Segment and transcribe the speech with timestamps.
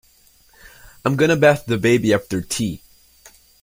[1.05, 2.81] I'm going to bath the baby after tea